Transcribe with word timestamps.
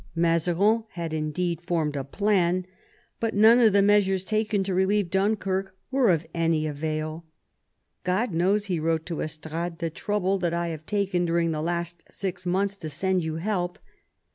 Mazarin 0.15 0.83
had 0.93 1.13
indeed 1.13 1.61
formed 1.61 1.95
a 1.95 2.03
plan, 2.03 2.65
but 3.19 3.35
none 3.35 3.59
of 3.59 3.71
the 3.71 3.83
measures 3.83 4.23
taken 4.23 4.63
to 4.63 4.73
relieve 4.73 5.11
Dunkirk 5.11 5.77
were 5.91 6.09
of 6.09 6.25
any 6.33 6.65
avail." 6.65 7.23
God 8.03 8.33
knows," 8.33 8.65
he 8.65 8.79
wrote 8.79 9.05
to 9.05 9.21
Estrades," 9.21 9.77
the 9.77 9.91
trouble 9.91 10.39
that 10.39 10.55
I 10.55 10.69
have 10.69 10.87
taken 10.87 11.27
during 11.27 11.51
the 11.51 11.61
last 11.61 12.03
six 12.09 12.47
months 12.47 12.77
to 12.77 12.89
send 12.89 13.23
you 13.23 13.35
help." 13.35 13.77